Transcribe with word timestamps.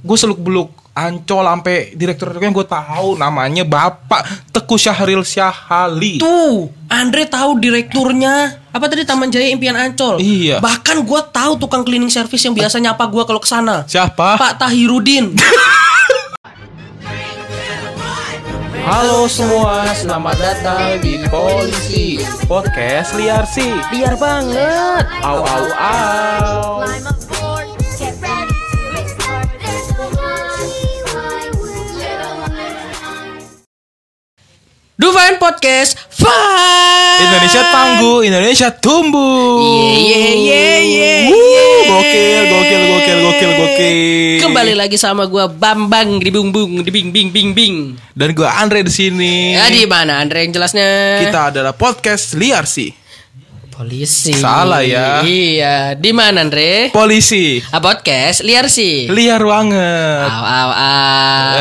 gue 0.00 0.16
seluk 0.16 0.40
beluk 0.40 0.68
ancol 0.96 1.44
sampai 1.44 1.92
direktur 1.94 2.32
yang 2.40 2.56
gue 2.56 2.66
tahu 2.66 3.20
namanya 3.20 3.62
Bapak 3.62 4.52
Teguh 4.52 4.80
Syahril 4.80 5.22
Syahali. 5.22 6.18
Tuh, 6.18 6.72
Andre 6.90 7.24
tahu 7.28 7.60
direkturnya. 7.62 8.58
Apa 8.72 8.90
tadi 8.90 9.06
Taman 9.06 9.30
Jaya 9.30 9.48
Impian 9.52 9.76
Ancol? 9.76 10.18
Iya. 10.18 10.58
Bahkan 10.58 11.04
gue 11.06 11.20
tahu 11.30 11.52
tukang 11.60 11.86
cleaning 11.86 12.10
service 12.10 12.42
yang 12.42 12.56
biasa 12.56 12.80
nyapa 12.82 13.06
gue 13.06 13.22
kalau 13.28 13.40
ke 13.40 13.48
sana. 13.48 13.84
Siapa? 13.86 14.36
Pak 14.40 14.60
Tahirudin. 14.60 15.36
Halo 18.80 19.28
semua, 19.30 19.86
selamat 19.94 20.36
datang 20.40 20.98
di 20.98 21.22
Polisi 21.30 22.18
Podcast 22.50 23.14
Liar 23.14 23.46
sih. 23.46 23.70
Liar 23.94 24.18
banget. 24.18 25.04
Au 25.22 25.46
au 25.46 25.64
au. 25.70 27.19
Podcast 35.50 35.98
Fun. 36.14 37.18
Indonesia 37.26 37.62
tangguh, 37.74 38.22
Indonesia 38.22 38.70
tumbuh. 38.70 39.58
Ye 39.98 40.46
ye. 40.46 41.10
Wuh, 41.26 41.80
Gokil, 41.90 42.42
gokil, 42.46 42.82
gokil, 42.86 43.18
gokil, 43.26 43.50
gokil. 43.58 44.38
Kembali 44.46 44.78
lagi 44.78 44.94
sama 44.94 45.26
gue 45.26 45.42
Bambang 45.50 46.22
di 46.22 46.30
bung 46.30 46.54
bung 46.54 46.86
di 46.86 46.90
bing 46.94 47.10
bing 47.10 47.34
bing 47.34 47.50
bing. 47.50 47.98
Dan 48.14 48.30
gue 48.30 48.46
Andre 48.46 48.86
di 48.86 48.94
sini. 48.94 49.58
Ya 49.58 49.66
di 49.66 49.90
mana 49.90 50.22
Andre 50.22 50.46
yang 50.46 50.54
jelasnya? 50.54 51.18
Kita 51.18 51.50
adalah 51.50 51.74
podcast 51.74 52.38
liar 52.38 52.62
sih. 52.62 52.94
polisi. 53.74 54.30
Salah 54.38 54.86
ya. 54.86 55.26
Iya, 55.26 55.98
di 55.98 56.14
mana 56.14 56.46
Andre? 56.46 56.94
Polisi. 56.94 57.58
Ah, 57.74 57.82
podcast 57.82 58.46
liar 58.46 58.70
sih. 58.70 59.10
Liar 59.10 59.42
banget. 59.42 60.30
Aw, 60.30 60.44
aw, 60.46 60.70
aw. 60.70 61.58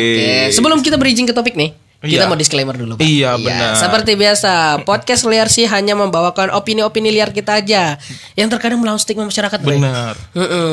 Oke, 0.00 0.48
sebelum 0.56 0.80
kita 0.80 0.96
berizin 0.96 1.28
ke 1.28 1.36
topik 1.36 1.52
nih, 1.52 1.74
kita 1.98 2.14
Iya. 2.14 2.30
mau 2.30 2.38
disclaimer 2.38 2.72
dulu. 2.72 2.94
Pak. 2.94 3.02
Iya, 3.02 3.34
benar. 3.34 3.74
Seperti 3.74 4.14
biasa, 4.14 4.86
podcast 4.86 5.26
liar 5.26 5.50
sih 5.50 5.66
hanya 5.66 5.92
membawakan 5.92 6.54
opini-opini 6.54 7.10
liar 7.10 7.34
kita 7.34 7.58
aja, 7.58 7.98
yang 8.32 8.46
terkadang 8.46 8.78
melawan 8.78 9.02
stigma 9.02 9.26
masyarakat. 9.26 9.58
Bre. 9.58 9.82
Benar. 9.82 10.14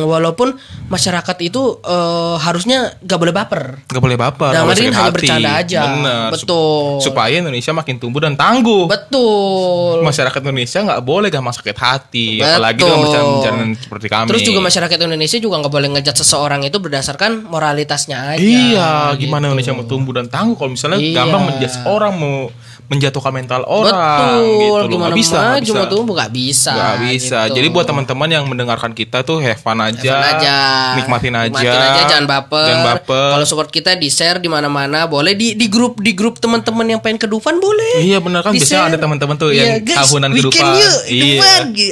Walaupun 0.05 0.53
masyarakat 0.85 1.37
itu 1.41 1.81
eh, 1.81 2.35
harusnya 2.37 2.93
gak 3.01 3.17
boleh 3.17 3.33
baper. 3.33 3.81
Gak 3.89 3.97
boleh 3.97 4.13
baper. 4.13 4.53
Gak 4.53 4.63
sakit 4.69 4.77
hanya 4.85 4.93
hati. 4.93 5.13
bercanda 5.17 5.51
aja. 5.57 5.79
Benar. 5.89 6.27
Betul. 6.29 7.01
Supaya 7.01 7.33
Indonesia 7.41 7.71
makin 7.73 7.95
tumbuh 7.97 8.21
dan 8.21 8.37
tangguh. 8.37 8.85
Betul. 8.85 10.05
Masyarakat 10.05 10.39
Indonesia 10.45 10.79
nggak 10.85 11.01
boleh 11.01 11.33
gampang 11.33 11.57
sakit 11.57 11.73
hati, 11.73 12.37
Betul. 12.37 12.53
apalagi 12.53 12.79
dalam 12.85 12.99
berjalan 13.01 13.69
seperti 13.73 14.07
kami. 14.07 14.27
Terus 14.29 14.41
juga 14.45 14.59
masyarakat 14.61 14.97
Indonesia 15.01 15.37
juga 15.41 15.55
nggak 15.57 15.73
boleh 15.73 15.89
ngejat 15.97 16.15
seseorang 16.21 16.61
itu 16.61 16.77
berdasarkan 16.77 17.49
moralitasnya 17.49 18.37
aja. 18.37 18.37
Iya, 18.37 18.91
gitu. 19.17 19.25
gimana 19.25 19.49
Indonesia 19.49 19.73
mau 19.73 19.89
tumbuh 19.89 20.13
dan 20.13 20.29
tangguh 20.29 20.53
kalau 20.53 20.69
misalnya 20.69 21.01
Iya. 21.01 21.14
Gampang 21.15 21.41
menjudge 21.47 21.77
orang 21.87 22.13
mau 22.13 22.51
menjatuhkan 22.85 23.33
mental 23.33 23.65
orang 23.65 23.97
Betul. 23.97 24.61
gitu 24.61 24.77
loh. 24.77 24.89
Gimana 24.93 25.13
bisa, 25.17 25.37
mau 25.57 25.87
tumbuh 25.89 26.13
nggak 26.21 26.31
bisa. 26.37 26.73
Nggak 26.73 26.97
bisa. 27.09 27.37
gitu. 27.49 27.55
Jadi 27.57 27.67
buat 27.73 27.85
teman-teman 27.89 28.29
yang 28.29 28.45
mendengarkan 28.45 28.93
kita 28.93 29.25
tuh 29.25 29.41
have 29.41 29.57
fun 29.57 29.81
aja, 29.81 29.97
Fun 29.97 30.21
aja. 30.21 30.57
nikmatin 30.93 31.33
aja, 31.33 31.49
Nikmatin 31.49 31.81
aja 31.81 32.01
jangan 32.05 32.25
baper. 32.29 32.67
Jangan 32.69 32.85
baper. 32.93 33.29
Kalau 33.33 33.45
support 33.49 33.69
kita 33.73 33.97
di 33.97 34.13
share 34.13 34.37
di 34.37 34.45
mana-mana, 34.45 35.09
boleh 35.09 35.33
di 35.33 35.57
di 35.57 35.65
grup 35.65 35.97
di 35.97 36.13
grup 36.13 36.37
teman-teman 36.37 36.85
yang 36.85 37.01
pengen 37.01 37.17
ke 37.17 37.27
Dufan 37.27 37.57
boleh. 37.57 38.05
Iya 38.05 38.21
benar 38.21 38.45
kan 38.45 38.53
biasanya 38.53 38.93
ada 38.93 38.97
teman-teman 39.01 39.33
tuh 39.33 39.49
Iya, 39.49 39.81
yang 39.81 39.81
guys, 39.81 39.97
tahunan 40.05 40.29
ke 40.29 40.41
Dufan. 40.45 40.65
Iya. 41.09 41.41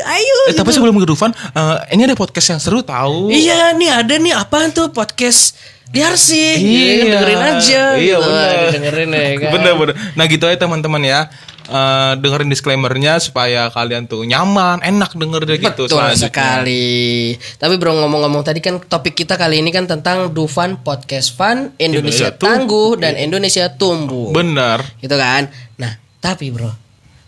Ayo. 0.05 0.37
Eh, 0.51 0.55
tapi 0.55 0.69
sebelum 0.69 0.93
ke 1.01 1.09
Dufan, 1.09 1.33
eh, 1.33 1.77
ini 1.97 2.05
ada 2.05 2.13
podcast 2.13 2.53
yang 2.53 2.61
seru 2.61 2.85
tahu. 2.85 3.33
Iya 3.33 3.73
nih 3.73 3.89
ada 3.89 4.13
nih 4.21 4.33
apaan 4.37 4.69
tuh 4.69 4.93
podcast 4.93 5.57
liar 5.91 6.15
sih. 6.15 6.55
Iya. 6.57 7.19
dengerin 7.19 7.41
aja. 7.43 7.83
Iya, 7.99 8.15
gitu. 8.17 8.29
bener. 8.29 8.69
Dengerin 8.71 9.09
ya 9.11 9.27
kan. 9.35 9.51
Bener 9.57 9.73
bener. 9.75 9.95
Nah 10.15 10.25
gitu 10.29 10.43
aja 10.47 10.57
teman-teman 10.57 11.03
ya. 11.03 11.27
Eh, 11.63 12.13
dengerin 12.19 12.51
disclaimernya 12.51 13.23
supaya 13.23 13.71
kalian 13.71 14.03
tuh 14.03 14.27
nyaman, 14.27 14.83
enak 14.83 15.15
denger 15.15 15.47
deh 15.47 15.57
gitu. 15.63 15.87
Betul 15.87 16.11
sekali. 16.19 17.39
Tapi 17.39 17.79
bro 17.79 17.95
ngomong-ngomong 18.03 18.43
tadi 18.43 18.59
kan 18.59 18.83
topik 18.83 19.15
kita 19.15 19.39
kali 19.39 19.63
ini 19.63 19.71
kan 19.71 19.87
tentang 19.87 20.27
Dufan 20.35 20.83
Podcast 20.83 21.31
Fun 21.31 21.71
Indonesia 21.79 22.27
Indonesia 22.27 22.29
tangguh 22.35 22.99
dan 22.99 23.15
Indonesia 23.15 23.71
tumbuh. 23.71 24.35
Bener. 24.35 24.83
gitu 24.99 25.15
kan. 25.15 25.47
Nah 25.79 25.95
tapi 26.19 26.51
bro 26.51 26.67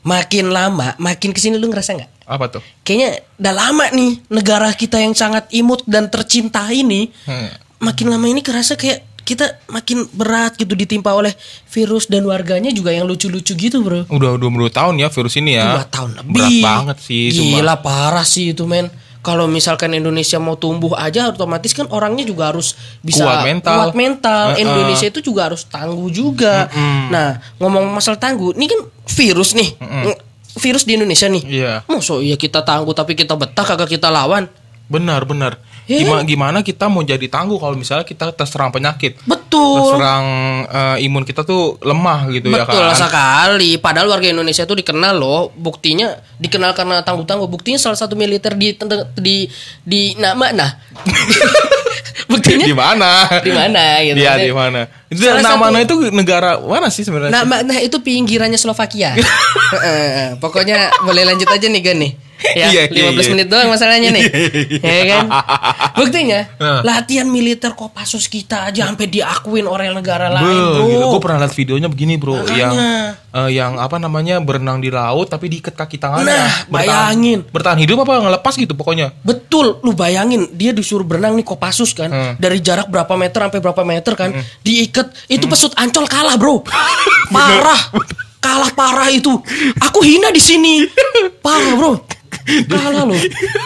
makin 0.03 0.51
lama 0.51 0.99
makin 0.99 1.31
ke 1.31 1.39
sini 1.39 1.55
lu 1.55 1.71
ngerasa 1.71 1.95
nggak? 1.95 2.11
Apa 2.27 2.59
tuh? 2.59 2.61
Kayaknya 2.83 3.23
udah 3.39 3.53
lama 3.55 3.85
nih 3.95 4.11
negara 4.35 4.69
kita 4.75 4.99
yang 4.99 5.15
sangat 5.15 5.47
imut 5.55 5.87
dan 5.87 6.11
tercinta 6.11 6.67
ini 6.75 7.07
Hmm. 7.23 7.49
Makin 7.85 8.09
lama 8.09 8.25
ini 8.25 8.41
kerasa 8.41 8.73
kayak 8.73 9.05
kita 9.25 9.57
makin 9.73 10.05
berat 10.13 10.53
gitu 10.53 10.77
ditimpa 10.77 11.09
oleh 11.09 11.33
virus 11.73 12.05
dan 12.05 12.25
warganya 12.29 12.69
juga 12.69 12.93
yang 12.93 13.09
lucu-lucu 13.09 13.57
gitu 13.57 13.81
bro. 13.81 14.05
Udah 14.09 14.37
20 14.37 14.69
tahun 14.69 15.01
ya 15.01 15.09
virus 15.09 15.33
ini 15.37 15.57
ya. 15.57 15.81
Dua 15.81 15.85
tahun 15.89 16.11
lebih. 16.21 16.33
Berat 16.33 16.57
banget 16.61 16.97
sih. 17.01 17.33
Gila 17.33 17.81
parah 17.81 18.25
sih 18.25 18.53
itu 18.53 18.65
men. 18.69 18.89
Kalau 19.25 19.49
misalkan 19.49 19.89
Indonesia 19.97 20.37
mau 20.37 20.53
tumbuh 20.53 20.93
aja 20.93 21.33
otomatis 21.33 21.73
kan 21.73 21.89
orangnya 21.89 22.29
juga 22.29 22.53
harus 22.53 22.77
bisa 23.01 23.25
Kuat 23.25 23.41
mental. 23.41 23.73
kuat 23.73 23.95
mental. 23.97 24.45
Heeh. 24.53 24.61
Indonesia 24.61 25.09
itu 25.09 25.25
juga 25.25 25.49
harus 25.49 25.65
tangguh 25.65 26.13
juga. 26.13 26.69
Nah, 27.09 27.41
ngomong 27.57 27.89
masalah 27.89 28.21
tangguh, 28.21 28.53
ini 28.53 28.69
kan 28.69 28.85
virus 29.09 29.57
nih. 29.57 29.73
Virus 30.61 30.85
di 30.85 31.01
Indonesia 31.01 31.25
nih. 31.25 31.41
Iya. 31.41 31.73
Masa 31.89 32.21
iya 32.21 32.37
kita 32.37 32.61
tangguh 32.61 32.93
tapi 32.93 33.17
kita 33.17 33.33
betah 33.33 33.65
kagak 33.65 33.97
kita 33.97 34.13
lawan? 34.13 34.45
Benar 34.85 35.25
benar. 35.25 35.57
Iya. 35.85 36.01
Gimana 36.01 36.21
gimana 36.23 36.57
kita 36.59 36.89
mau 36.89 37.01
jadi 37.01 37.25
tangguh 37.25 37.55
kalau 37.55 37.77
misalnya 37.77 38.01
kita 38.01 38.33
terserang 38.33 38.73
penyakit. 38.73 39.21
Betul. 39.21 39.93
Terserang 39.93 40.25
eh, 40.65 41.05
imun 41.05 41.21
kita 41.21 41.41
tuh 41.41 41.77
lemah 41.79 42.25
gitu 42.29 42.49
ya 42.49 42.65
Betul 42.65 42.81
kan. 42.83 42.97
sekali. 42.97 43.77
Padahal 43.77 44.09
warga 44.09 44.27
Indonesia 44.27 44.65
tuh 44.65 44.75
dikenal 44.75 45.13
loh. 45.13 45.53
Buktinya 45.53 46.09
dikenal 46.35 46.73
karena 46.73 47.05
tangguh-tangguh. 47.05 47.45
Buktinya 47.45 47.77
salah 47.77 47.95
satu 47.95 48.17
militer 48.17 48.57
di 48.57 48.73
di 49.15 49.45
di 49.81 50.01
nama 50.17 50.49
nah. 50.49 50.71
Buktinya 52.25 52.65
Di 52.65 52.73
mana? 52.73 53.11
di 53.37 53.51
mana 53.53 54.01
gitu. 54.01 54.17
Iya 54.17 54.33
di 54.41 54.49
mana? 54.49 54.89
Itu 55.13 55.21
Salah 55.21 55.45
nama 55.45 55.69
satu- 55.69 55.85
itu 55.85 55.95
negara 56.09 56.57
mana 56.57 56.89
sih 56.89 57.05
sebenarnya? 57.05 57.45
Nah, 57.45 57.61
nah 57.61 57.77
itu 57.77 58.01
pinggirannya 58.01 58.57
Slovakia. 58.57 59.13
Pokoknya 60.43 60.89
boleh 61.05 61.21
lanjut 61.21 61.45
aja 61.45 61.67
nih 61.69 61.81
Gan 61.85 61.97
nih. 62.01 62.11
Ya, 62.51 62.67
Iya, 62.69 62.81
iya, 62.87 63.09
15 63.09 63.15
iya. 63.17 63.31
menit 63.31 63.47
doang 63.47 63.67
masalahnya 63.67 64.09
nih. 64.11 64.23
Ya 64.79 65.01
kan? 65.09 65.25
Buktinya 65.93 66.39
Nah. 66.55 66.81
latihan 66.83 67.25
militer 67.25 67.71
Kopassus 67.71 68.25
kita 68.25 68.69
aja 68.69 68.85
sampai 68.85 69.07
diakuin 69.07 69.65
orang 69.65 69.91
negara 69.91 70.27
lain, 70.29 70.43
Bro, 70.45 70.85
Bro. 70.85 71.07
gue 71.11 71.21
pernah 71.21 71.39
lihat 71.41 71.53
videonya 71.53 71.87
begini 71.87 72.15
bro, 72.15 72.35
Makanya. 72.37 72.55
yang 72.57 72.73
eh, 73.31 73.49
yang 73.51 73.71
apa 73.75 73.95
namanya 73.97 74.39
berenang 74.39 74.79
di 74.79 74.87
laut 74.87 75.27
tapi 75.27 75.47
diikat 75.47 75.73
kaki 75.73 75.95
tangannya. 75.95 76.27
Nah, 76.27 76.51
bayangin. 76.67 77.43
Bertahan 77.45 77.75
hidup 77.77 78.03
apa 78.03 78.19
ngelepas 78.21 78.53
gitu 78.53 78.73
pokoknya. 78.73 79.11
Betul, 79.21 79.79
lu 79.79 79.91
bayangin 79.91 80.47
dia 80.51 80.71
disuruh 80.71 81.03
berenang 81.03 81.33
nih 81.33 81.43
Kopassus 81.43 81.91
kan 81.91 82.07
Hmm. 82.07 82.33
dari 82.37 82.59
jarak 82.59 82.87
berapa 82.87 83.11
meter 83.13 83.39
sampai 83.41 83.59
berapa 83.59 83.81
meter 83.81 84.13
kan 84.13 84.31
diikat 84.61 85.11
itu 85.27 85.45
pesut 85.45 85.71
ancol 85.75 86.05
kalah 86.05 86.35
bro, 86.35 86.63
parah, 87.33 87.81
kalah 88.37 88.71
parah 88.71 89.09
itu. 89.09 89.31
Aku 89.81 89.99
hina 90.01 90.29
di 90.29 90.39
sini, 90.39 90.83
parah 91.45 91.73
bro. 91.73 91.93
Kalah 92.45 93.03
loh. 93.03 93.17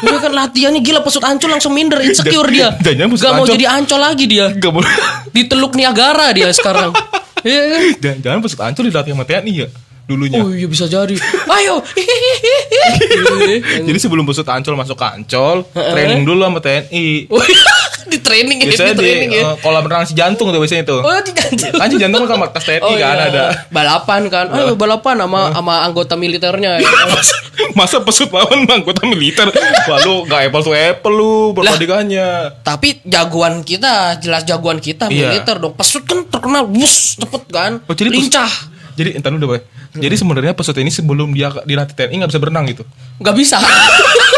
Dia 0.01 0.17
kan 0.17 0.31
latihannya 0.31 0.79
gila 0.79 1.03
pesut 1.03 1.21
ancol 1.21 1.51
langsung 1.51 1.75
minder 1.75 1.99
Insecure 1.99 2.47
dia. 2.47 2.71
pesut 2.79 3.21
Gak 3.21 3.31
mau 3.35 3.43
ancol- 3.43 3.53
jadi 3.53 3.65
ancol 3.67 3.99
lagi 3.99 4.25
dia. 4.25 4.47
Gak 4.51 4.71
boleh. 4.71 4.89
Di 5.29 5.45
teluk 5.45 5.75
Niagara 5.75 6.31
dia 6.31 6.49
sekarang. 6.49 6.95
Iya 7.39 7.71
kan 7.71 7.81
jangan, 8.03 8.17
jangan 8.19 8.39
pesut 8.43 8.59
ancol 8.59 8.83
dilatih 8.83 9.15
sama 9.15 9.23
TNI 9.23 9.53
ya 9.55 9.67
dulunya. 10.03 10.43
Oh 10.43 10.51
iya 10.51 10.67
bisa 10.67 10.91
jadi. 10.91 11.15
Ayo. 11.47 11.79
Jadi 13.87 13.95
sebelum 13.95 14.25
pesut 14.25 14.43
ancol 14.43 14.75
masuk 14.75 14.97
ke 14.97 15.05
ancol, 15.05 15.63
training 15.71 16.25
dulu 16.25 16.41
sama 16.43 16.59
TNI. 16.59 17.29
Iya. 17.99 18.07
Di 18.07 18.17
training 18.19 18.57
ya 18.57 18.65
Biasanya 18.65 18.87
Di 18.87 18.95
di 18.95 19.01
training 19.01 19.29
ya 19.31 19.43
eh, 19.43 19.55
kolam 19.59 19.83
renang 19.83 20.03
si 20.03 20.13
jantung 20.13 20.47
tuh 20.47 20.57
biasanya 20.57 20.83
tuh. 20.83 20.99
Oh 20.99 21.19
di 21.19 21.31
jantung 21.31 21.71
Kan 21.75 21.87
si 21.87 21.97
jantung 21.97 22.23
kan 22.23 22.37
markas 22.37 22.63
TNI 22.63 22.79
Oh, 22.79 22.93
kan 22.93 23.15
iya. 23.15 23.25
ada. 23.25 23.43
balapan 23.69 24.21
kan 24.27 24.45
ayo 24.49 24.73
balapan 24.73 25.15
sama 25.17 25.41
sama 25.51 25.73
anggota 25.81 26.13
militernya 26.13 26.77
ya. 26.77 26.89
masa, 27.07 27.35
masa 27.73 27.97
pesut 27.99 28.29
lawan 28.29 28.63
anggota 28.65 29.03
militer 29.03 29.47
Wah 29.85 29.97
lu 30.01 30.23
gak 30.23 30.45
apple 30.45 30.61
to 30.61 30.71
apple 30.71 31.11
lu 31.11 31.33
perbandingannya 31.53 32.61
tapi 32.61 33.01
jagoan 33.03 33.61
kita 33.61 33.89
jelas 34.17 34.43
jagoan 34.43 34.77
kita 34.77 35.07
Iya. 35.07 35.29
militer 35.29 35.57
dong 35.57 35.73
pesut 35.73 36.03
kan 36.03 36.23
terkenal 36.25 36.65
bus 36.65 37.15
cepet 37.15 37.43
kan 37.47 37.71
Oh, 37.81 37.93
jadi 37.93 38.09
lincah 38.09 38.49
Jadi 38.93 39.15
entar 39.15 39.31
dulu 39.31 39.55
Boy. 39.55 39.61
Jadi 39.91 40.11
sebenarnya 40.13 40.51
pesut 40.51 40.75
ini 40.75 40.89
sebelum 40.89 41.31
dia 41.31 41.49
dilatih 41.59 41.93
TNI 41.93 42.15
gak 42.19 42.29
bisa 42.29 42.39
berenang 42.39 42.65
gitu 42.65 42.83
nggak 43.17 43.33
bisa 43.33 43.57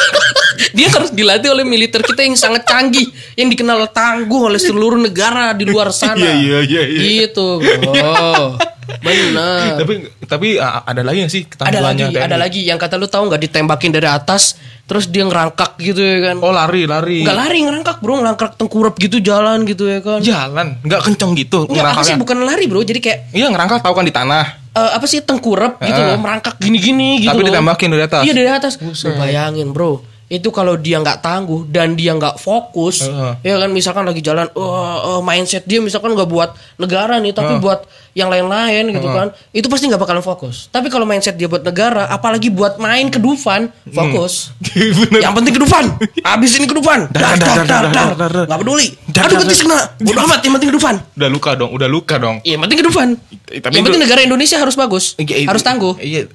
dia 0.71 0.87
harus 0.87 1.09
dilatih 1.09 1.49
oleh 1.49 1.63
militer 1.63 1.99
kita 1.99 2.21
yang 2.21 2.33
sangat 2.33 2.63
canggih 2.63 3.05
yang 3.33 3.47
dikenal 3.47 3.89
tangguh 3.89 4.47
oleh 4.47 4.57
seluruh 4.57 4.97
negara 4.97 5.51
di 5.51 5.63
luar 5.63 5.89
sana 5.89 6.17
Iya, 6.17 6.33
iya, 6.33 6.59
iya, 6.61 6.83
iya. 6.83 7.01
gitu 7.23 7.57
bro 7.81 8.57
Bener. 8.91 9.79
tapi 9.79 9.93
tapi 10.21 10.47
uh, 10.55 10.83
ada 10.83 11.01
lagi 11.01 11.23
gak 11.23 11.31
sih 11.31 11.43
ada 11.57 11.79
lagi, 11.81 12.03
TNI? 12.05 12.19
ada 12.19 12.35
lagi 12.35 12.61
yang 12.61 12.75
kata 12.75 12.95
lu 12.95 13.07
tahu 13.07 13.29
nggak 13.29 13.41
ditembakin 13.41 13.87
dari 13.89 14.03
atas, 14.03 14.57
terus 14.83 15.07
dia 15.07 15.23
ngerangkak 15.23 15.79
gitu 15.79 15.97
ya 15.97 16.19
kan? 16.21 16.35
Oh 16.39 16.51
lari 16.51 16.83
lari. 16.83 17.23
Nggak 17.23 17.37
lari 17.37 17.59
ngerangkak 17.61 17.97
bro, 17.99 18.19
ngerangkak 18.19 18.51
tengkurap 18.55 18.93
gitu 18.97 19.17
jalan 19.19 19.63
gitu 19.63 19.87
ya 19.87 19.99
kan? 19.99 20.19
Jalan, 20.19 20.75
nggak 20.81 21.01
kenceng 21.03 21.31
gitu. 21.35 21.65
Enggak, 21.65 21.87
apa 21.89 22.03
sih 22.03 22.15
bukan 22.15 22.43
lari 22.43 22.67
bro, 22.67 22.83
jadi 22.83 22.99
kayak 22.99 23.19
Iya 23.31 23.47
ngerangkak 23.47 23.79
tahu 23.79 23.93
kan 23.93 24.03
di 24.03 24.11
tanah. 24.11 24.45
eh, 24.71 24.91
apa 24.91 25.05
sih 25.05 25.19
tengkurap 25.19 25.79
gitu 25.79 25.91
Heeh. 25.93 26.11
loh, 26.11 26.19
merangkak 26.19 26.55
gini-gini 26.57 27.19
gitu 27.19 27.31
Tapi 27.31 27.41
loh. 27.41 27.47
ditembakin 27.47 27.87
dari 27.91 28.03
atas. 28.03 28.21
Iya 28.23 28.33
dari 28.33 28.49
atas. 28.49 28.73
Lu 28.75 29.11
bayangin 29.13 29.67
bro, 29.71 30.03
itu 30.31 30.47
kalau 30.47 30.79
dia 30.79 30.95
nggak 31.03 31.19
tangguh 31.19 31.67
dan 31.67 31.99
dia 31.99 32.15
nggak 32.15 32.39
fokus, 32.39 33.03
Heeh. 33.03 33.43
ya 33.43 33.59
kan 33.59 33.67
misalkan 33.67 34.07
lagi 34.07 34.23
jalan, 34.23 34.47
wah, 34.55 35.19
eh, 35.19 35.21
mindset 35.21 35.67
dia 35.67 35.83
misalkan 35.83 36.15
nggak 36.15 36.31
buat 36.31 36.55
negara 36.79 37.19
nih, 37.19 37.35
tapi 37.35 37.59
buat 37.59 37.83
yang 38.13 38.27
lain-lain 38.27 38.91
gitu 38.91 39.07
kan, 39.07 39.27
itu 39.49 39.65
pasti 39.65 39.87
nggak 39.87 39.97
bakalan 39.97 40.19
fokus. 40.19 40.67
Tapi 40.67 40.87
kalau 40.87 41.03
mindset 41.03 41.33
dia 41.33 41.45
buat 41.45 41.61
negara, 41.61 42.07
apalagi 42.07 42.47
buat 42.47 42.75
main 42.75 43.07
ke 43.07 43.15
Dufan, 43.15 43.71
fokus. 43.85 44.51
Bener. 45.01 45.21
Yang 45.21 45.33
penting 45.33 45.53
ke 45.53 45.61
Dufan, 45.61 45.85
habis 46.29 46.51
ini 46.53 46.65
ke 46.65 46.73
Dufan, 46.73 47.07
dar 47.07 47.39
Dar, 47.39 48.11
nggak 48.45 48.59
peduli. 48.59 48.91
Aduh 49.11 49.37
betis 49.37 49.59
dar. 49.59 49.63
kena, 49.63 49.79
bodoh 49.97 50.23
amat, 50.25 50.39
yang 50.41 50.53
penting 50.55 50.69
ke 50.69 50.75
Dufan. 50.75 50.95
Udah 51.13 51.29
luka 51.29 51.51
dong, 51.55 51.69
udah 51.71 51.87
luka 51.87 52.15
dong. 52.17 52.35
Iya, 52.41 52.55
penting 52.57 52.77
ke 52.79 52.85
Dufan. 52.85 53.09
Tapi 53.51 53.73
yang 53.73 53.83
penting 53.85 54.01
negara 54.01 54.19
Indonesia 54.21 54.57
harus 54.57 54.75
bagus, 54.75 55.15
Iya, 55.15 55.47
harus 55.47 55.61
tangguh. 55.61 55.95
Iya, 55.97 56.27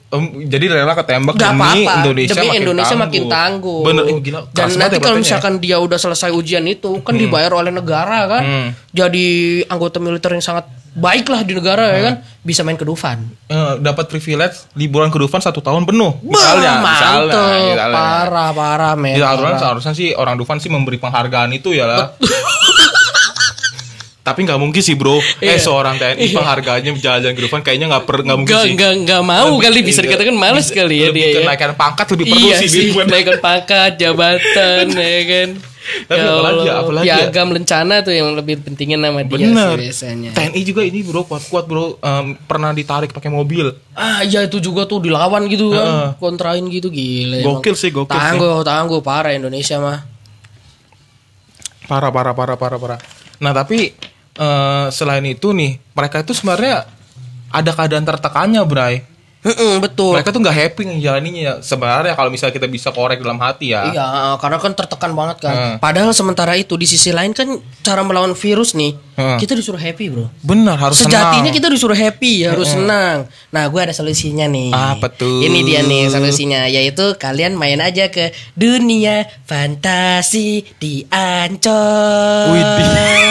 jadi 0.46 0.64
rela 0.70 0.92
ketembak 0.92 1.36
demi. 1.36 1.84
Indonesia 1.84 2.34
Demi 2.34 2.48
makin 2.48 2.60
Indonesia 2.62 2.88
tangguh. 2.90 3.04
makin 3.04 3.22
tangguh. 3.26 3.80
Bener, 3.82 4.04
gila. 4.20 4.40
Dan 4.48 4.68
nanti 4.70 4.72
ya 4.72 4.78
kalau 4.78 4.96
proteinnya. 4.96 5.20
misalkan 5.20 5.52
dia 5.58 5.76
udah 5.76 5.98
selesai 5.98 6.30
ujian 6.30 6.64
itu, 6.64 7.00
kan 7.00 7.14
dibayar 7.14 7.52
oleh 7.52 7.68
negara 7.68 8.24
kan, 8.26 8.42
Hmm. 8.42 8.68
jadi 8.90 9.26
anggota 9.66 9.98
militer 9.98 10.30
yang 10.30 10.40
sangat 10.40 10.64
baik 10.96 11.28
lah 11.28 11.40
di 11.40 11.52
negara 11.52 11.84
ya 11.86 12.00
kan, 12.02 12.14
bisa 12.40 12.60
main 12.62 12.72
ke 12.72 12.82
Dufan. 12.82 13.20
Eh, 13.46 13.72
dapat 13.78 14.08
privilege 14.08 14.64
liburan 14.72 15.06
ke 15.06 15.18
Dufan 15.18 15.38
satu 15.38 15.60
tahun 15.60 15.84
penuh. 15.84 16.16
Misalnya, 16.20 16.32
Wah, 16.74 16.82
misalnya, 16.82 17.36
mantep. 17.36 17.68
misalnya. 17.68 17.94
parah 17.94 18.50
parah 18.50 18.94
men. 18.94 19.14
Ya, 19.14 19.28
parah. 19.30 19.60
seharusnya 19.60 19.92
sih 19.92 20.08
orang 20.12 20.34
Dufan 20.34 20.56
sih 20.56 20.66
memberi 20.66 20.96
penghargaan 20.96 21.52
itu 21.52 21.70
ya 21.70 21.84
lah. 21.84 22.16
Tapi 24.26 24.42
nggak 24.42 24.58
mungkin 24.58 24.82
sih 24.82 24.98
bro. 24.98 25.22
Eh 25.38 25.54
Iya. 25.54 25.62
seorang 25.62 25.94
TNI 25.96 26.34
penghargaannya 26.34 26.90
jalan-jalan 26.96 27.30
ke 27.32 27.42
Dufan 27.44 27.60
kayaknya 27.62 27.86
nggak 27.86 28.04
per 28.04 28.16
nggak 28.24 28.36
mungkin 28.36 28.50
Nggak, 28.50 28.64
sih. 28.64 28.72
nggak, 28.74 28.92
nggak 29.06 29.22
mau 29.22 29.46
Lebih- 29.46 29.62
kali 29.62 29.78
bisa 29.84 30.00
dikatakan 30.02 30.34
males 30.34 30.66
kali 30.68 30.96
ya 30.96 31.06
lebih 31.06 31.22
dia 31.22 31.30
ya. 31.30 31.38
kenaikan 31.44 31.72
pangkat 31.74 32.06
lebih 32.10 32.24
perlu 32.26 32.42
iya 32.42 32.56
sih, 32.58 32.66
sih, 32.66 32.90
Din. 32.90 33.06
naikkan 33.06 33.38
pangkat, 33.38 33.90
jabatan, 33.96 34.84
ya 34.90 35.20
kan. 35.22 35.48
Tapi 36.06 36.18
apalagi 36.18 36.66
ya, 36.66 36.74
apalagi 36.82 37.06
ya? 37.06 37.16
Piagam 37.22 37.48
lencana 37.54 37.94
tuh 38.02 38.14
yang 38.14 38.34
lebih 38.34 38.58
pentingin 38.62 38.98
nama 38.98 39.22
dia 39.22 39.46
Bener. 39.46 39.78
sih 39.78 39.86
biasanya. 39.86 40.30
TNI 40.34 40.60
juga 40.66 40.82
ini 40.82 41.00
bro 41.06 41.22
kuat-kuat 41.22 41.64
bro. 41.70 41.96
Em, 42.02 42.34
pernah 42.46 42.74
ditarik 42.74 43.14
pakai 43.14 43.30
mobil. 43.30 43.70
Ah 43.94 44.26
iya 44.26 44.42
itu 44.44 44.58
juga 44.58 44.84
tuh 44.84 44.98
dilawan 45.02 45.46
gitu 45.46 45.70
kan, 45.70 45.86
Heeh. 45.86 46.08
kontrain 46.18 46.64
gitu 46.68 46.90
gila. 46.90 47.42
emang. 47.42 47.62
Gokil 47.62 47.74
sih, 47.78 47.90
gokil 47.94 48.12
sih. 48.12 48.18
Tangguh, 48.18 48.60
tangguh 48.66 49.00
parah 49.00 49.32
Indonesia 49.32 49.78
mah. 49.78 49.98
Parah, 51.86 52.10
parah, 52.10 52.34
parah, 52.34 52.56
parah, 52.58 52.78
parah. 52.82 52.98
Nah 53.38 53.52
tapi 53.54 53.94
eh, 54.36 54.86
selain 54.90 55.22
itu 55.24 55.54
nih, 55.54 55.78
mereka 55.94 56.20
itu 56.20 56.34
sebenarnya 56.34 56.82
ada 57.54 57.70
keadaan 57.72 58.02
tertekannya, 58.04 58.62
Bray. 58.66 58.94
Heeh, 59.46 59.78
betul. 59.78 60.18
Mereka 60.18 60.34
tuh 60.34 60.42
nggak 60.42 60.56
happy 60.58 60.82
ngejalaninnya. 60.90 61.62
Sebenarnya 61.62 62.18
kalau 62.18 62.34
misalnya 62.34 62.54
kita 62.58 62.66
bisa 62.66 62.90
korek 62.90 63.22
dalam 63.22 63.38
hati 63.38 63.70
ya. 63.70 63.94
Iya, 63.94 64.06
karena 64.42 64.58
kan 64.58 64.74
tertekan 64.74 65.14
banget 65.14 65.38
kan. 65.46 65.54
Heeh. 65.54 65.74
Padahal 65.78 66.10
sementara 66.10 66.58
itu 66.58 66.74
di 66.74 66.82
sisi 66.82 67.14
lain 67.14 67.30
kan 67.30 67.46
cara 67.86 68.02
melawan 68.02 68.34
virus 68.34 68.74
nih, 68.74 68.98
Heeh. 69.14 69.38
kita 69.38 69.54
disuruh 69.54 69.78
happy, 69.78 70.10
Bro. 70.10 70.26
Benar, 70.42 70.74
harus 70.82 70.98
Sejatinya 70.98 71.46
senang. 71.46 71.54
kita 71.54 71.68
disuruh 71.70 71.94
happy, 71.94 72.42
harus 72.42 72.74
senang. 72.74 73.30
Nah, 73.54 73.64
gue 73.70 73.80
ada 73.80 73.94
solusinya 73.94 74.50
nih. 74.50 74.74
Apa 74.74 75.14
tuh? 75.14 75.46
Ini 75.46 75.58
dia 75.62 75.80
nih 75.86 76.10
solusinya, 76.10 76.66
yaitu 76.66 77.14
kalian 77.14 77.54
main 77.54 77.78
aja 77.78 78.10
ke 78.10 78.34
dunia 78.58 79.30
fantasi 79.46 80.66
di 80.82 81.06
Ancol. 81.06 82.50
Widih. 82.50 83.30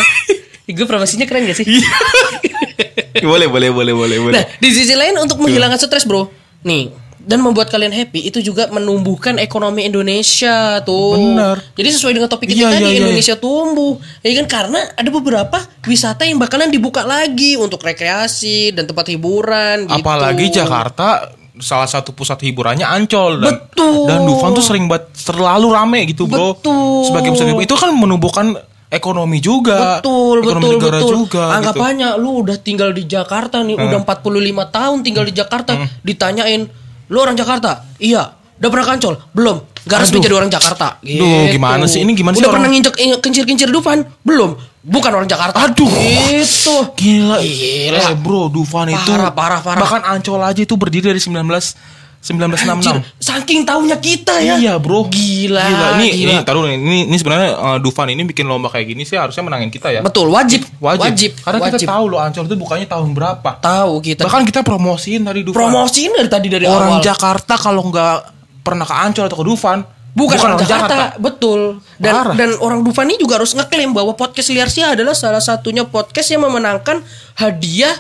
gue 0.79 0.87
promosinya 0.89 1.29
keren 1.29 1.45
gak 1.45 1.59
sih? 1.61 1.67
boleh, 3.31 3.47
boleh, 3.47 3.69
boleh, 3.71 3.93
boleh, 3.93 4.17
boleh. 4.19 4.33
Nah, 4.35 4.45
di 4.59 4.69
sisi 4.71 4.93
lain 4.93 5.15
untuk 5.17 5.39
menghilangkan 5.41 5.79
stres, 5.79 6.05
Bro. 6.05 6.29
Nih, 6.65 6.89
dan 7.25 7.41
membuat 7.41 7.73
kalian 7.73 7.89
happy 7.89 8.29
itu 8.29 8.39
juga 8.39 8.69
menumbuhkan 8.69 9.41
ekonomi 9.41 9.89
Indonesia 9.89 10.79
tuh. 10.85 11.17
Bener. 11.17 11.57
Jadi 11.73 11.89
sesuai 11.97 12.13
dengan 12.13 12.29
topik 12.29 12.53
Iya, 12.53 12.53
kita 12.53 12.67
tadi 12.69 12.85
iya, 12.85 12.91
iya. 12.93 12.99
Indonesia 13.01 13.35
tumbuh. 13.35 13.97
Ya 14.21 14.31
kan 14.37 14.47
karena 14.47 14.79
ada 14.93 15.09
beberapa 15.09 15.57
wisata 15.89 16.29
yang 16.29 16.37
bakalan 16.37 16.69
dibuka 16.69 17.01
lagi 17.01 17.57
untuk 17.57 17.81
rekreasi 17.81 18.71
dan 18.77 18.85
tempat 18.85 19.09
hiburan 19.09 19.89
gitu. 19.89 20.05
Apalagi 20.05 20.53
Jakarta 20.53 21.33
salah 21.57 21.87
satu 21.87 22.11
pusat 22.11 22.37
hiburannya 22.45 22.85
Ancol 22.85 23.39
dan 23.41 23.57
Betul. 23.57 24.05
dan 24.11 24.27
Dufan 24.27 24.51
tuh 24.53 24.65
sering 24.65 24.85
banget 24.85 25.09
terlalu 25.25 25.73
rame 25.73 25.99
gitu, 26.05 26.29
Bro. 26.29 26.61
Betul. 26.61 27.09
Sebagai 27.09 27.33
pusat 27.33 27.49
hiburan 27.49 27.65
itu 27.65 27.75
kan 27.75 27.89
menumbuhkan 27.89 28.53
ekonomi 28.87 29.37
juga. 29.39 29.99
Betul, 29.99 30.45
ekonomi 30.45 30.63
betul, 30.63 30.73
negara 30.77 30.97
betul. 30.99 31.13
juga 31.23 31.43
gitu. 31.59 31.79
aja 31.81 32.07
lu 32.15 32.31
udah 32.41 32.57
tinggal 32.59 32.89
di 32.91 33.03
Jakarta 33.05 33.61
nih, 33.61 33.75
udah 33.75 33.99
45 34.01 34.65
tahun 34.69 34.97
tinggal 35.01 35.25
di 35.25 35.33
Jakarta, 35.33 35.71
Hmm. 35.75 35.87
ditanyain, 36.01 36.61
"Lu 37.07 37.17
orang 37.17 37.35
Jakarta?" 37.35 37.83
"Iya." 37.97 38.33
"Udah 38.55 38.69
pernah 38.69 38.87
kancol?" 38.87 39.15
"Belum." 39.31 39.57
Gak 39.85 40.01
resmi 40.01 40.17
Aduh. 40.17 40.25
jadi 40.25 40.35
orang 40.35 40.49
Jakarta. 40.49 40.97
Gitu. 40.97 41.21
Duh, 41.21 41.45
gimana 41.53 41.85
sih? 41.85 42.01
Ini 42.01 42.17
gimana 42.17 42.33
sih 42.33 42.41
Udah 42.41 42.49
orang- 42.49 42.65
pernah 42.65 42.69
nginjek 42.73 42.95
eh, 42.97 43.19
kencir-kencir 43.21 43.69
Dufan? 43.69 44.01
Belum. 44.25 44.57
Bukan 44.81 45.13
orang 45.13 45.29
Jakarta. 45.29 45.61
Aduh. 45.61 45.85
Gitu. 45.85 46.75
Gila. 46.97 47.37
Gila. 47.37 47.99
Eh, 48.01 48.17
bro, 48.17 48.49
Dufan 48.49 48.89
itu 48.89 49.13
Parah, 49.13 49.29
parah, 49.29 49.61
parah. 49.61 49.81
Bahkan 49.85 50.01
Ancol 50.09 50.41
aja 50.41 50.57
itu 50.57 50.73
berdiri 50.73 51.13
dari 51.13 51.21
19 51.21 51.77
1966. 52.25 52.81
Anjir, 52.81 52.97
saking 53.21 53.61
taunya 53.69 54.01
kita 54.01 54.41
ya. 54.41 54.57
Iya 54.57 54.73
bro 54.81 55.05
Gila, 55.05 55.61
Ini 56.01 56.07
gila. 56.09 56.31
ini 56.33 56.33
taruh 56.41 56.65
Ini, 56.65 57.05
ini 57.05 57.15
sebenarnya 57.21 57.49
uh, 57.53 57.77
Dufan 57.77 58.09
ini 58.09 58.25
bikin 58.25 58.49
lomba 58.49 58.73
kayak 58.73 58.97
gini 58.97 59.05
sih 59.05 59.13
Harusnya 59.13 59.45
menangin 59.45 59.69
kita 59.69 59.93
ya 59.93 60.01
Betul, 60.01 60.33
wajib. 60.33 60.65
Wajib, 60.81 61.37
Karena 61.45 61.61
wajib. 61.61 61.85
kita 61.85 61.93
tahu 61.93 62.05
loh 62.09 62.17
Ancol 62.17 62.49
itu 62.49 62.57
bukannya 62.57 62.87
tahun 62.89 63.13
berapa 63.13 63.49
Tahu 63.61 63.93
kita. 64.01 64.25
Bahkan 64.25 64.41
kita 64.49 64.65
promosiin 64.65 65.21
tadi 65.21 65.45
Dufan 65.45 65.69
promosiin 65.69 66.11
dari 66.17 66.29
tadi 66.33 66.47
dari 66.49 66.65
Orang 66.65 66.97
awal. 66.97 67.05
Jakarta 67.05 67.53
kalau 67.61 67.85
nggak 67.93 68.17
pernah 68.65 68.85
ke 68.89 68.95
Ancol 68.97 69.25
atau 69.29 69.37
ke 69.37 69.45
Dufan 69.45 69.79
Bukan, 70.15 70.39
orang 70.39 70.63
Jakarta, 70.63 71.19
betul. 71.19 71.83
Dan 71.99 72.39
dan 72.39 72.55
orang 72.63 72.87
Dufan 72.87 73.03
ini 73.11 73.19
juga 73.19 73.35
harus 73.35 73.51
ngeklaim 73.51 73.91
bahwa 73.91 74.15
podcast 74.15 74.47
Liar 74.47 74.71
Sia 74.71 74.95
adalah 74.95 75.11
salah 75.11 75.43
satunya 75.43 75.83
podcast 75.83 76.31
yang 76.31 76.47
memenangkan 76.47 77.03
hadiah 77.35 77.91